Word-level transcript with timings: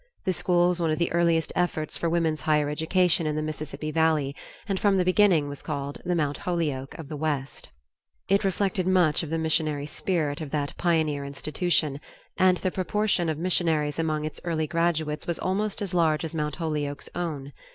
The 0.25 0.33
school 0.33 0.69
was 0.69 0.81
one 0.81 0.89
of 0.89 0.97
the 0.97 1.11
earliest 1.11 1.53
efforts 1.55 1.95
for 1.95 2.09
women's 2.09 2.41
higher 2.41 2.69
education 2.71 3.27
in 3.27 3.35
the 3.35 3.41
Mississippi 3.43 3.91
Valley, 3.91 4.35
and 4.67 4.79
from 4.79 4.97
the 4.97 5.05
beginning 5.05 5.47
was 5.47 5.61
called 5.61 6.01
"The 6.03 6.15
Mount 6.15 6.37
Holyoke 6.37 6.97
of 6.97 7.07
the 7.07 7.15
West." 7.15 7.69
It 8.27 8.43
reflected 8.43 8.87
much 8.87 9.21
of 9.21 9.29
the 9.29 9.37
missionary 9.37 9.85
spirit 9.85 10.41
of 10.41 10.49
that 10.49 10.75
pioneer 10.75 11.23
institution, 11.23 11.99
and 12.35 12.57
the 12.57 12.71
proportion 12.71 13.29
of 13.29 13.37
missionaries 13.37 13.99
among 13.99 14.25
its 14.25 14.41
early 14.43 14.65
graduates 14.65 15.27
was 15.27 15.37
almost 15.37 15.83
as 15.83 15.93
large 15.93 16.25
as 16.25 16.33
Mount 16.33 16.55
Holyoke's 16.55 17.09
own. 17.13 17.53